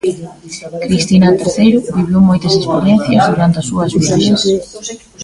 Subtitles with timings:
[0.87, 4.49] Cristina Terceiro viviu moitas experiencias durante as súas viaxes.